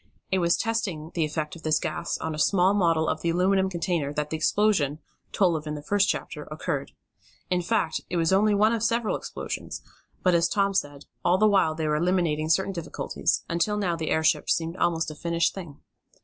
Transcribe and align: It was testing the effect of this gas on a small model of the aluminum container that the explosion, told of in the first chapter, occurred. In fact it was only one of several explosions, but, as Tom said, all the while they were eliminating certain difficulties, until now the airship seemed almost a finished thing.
It 0.31 0.39
was 0.39 0.57
testing 0.57 1.11
the 1.13 1.25
effect 1.25 1.55
of 1.55 1.61
this 1.61 1.77
gas 1.77 2.17
on 2.17 2.33
a 2.33 2.39
small 2.39 2.73
model 2.73 3.07
of 3.07 3.21
the 3.21 3.29
aluminum 3.29 3.69
container 3.69 4.11
that 4.13 4.31
the 4.31 4.35
explosion, 4.35 4.97
told 5.31 5.55
of 5.55 5.67
in 5.67 5.75
the 5.75 5.83
first 5.83 6.09
chapter, 6.09 6.47
occurred. 6.49 6.93
In 7.51 7.61
fact 7.61 8.01
it 8.09 8.17
was 8.17 8.33
only 8.33 8.55
one 8.55 8.73
of 8.73 8.81
several 8.81 9.15
explosions, 9.15 9.83
but, 10.23 10.33
as 10.33 10.49
Tom 10.49 10.73
said, 10.73 11.05
all 11.23 11.37
the 11.37 11.45
while 11.45 11.75
they 11.75 11.87
were 11.87 11.97
eliminating 11.97 12.49
certain 12.49 12.73
difficulties, 12.73 13.43
until 13.47 13.77
now 13.77 13.95
the 13.95 14.09
airship 14.09 14.49
seemed 14.49 14.75
almost 14.75 15.11
a 15.11 15.15
finished 15.15 15.53
thing. 15.53 15.79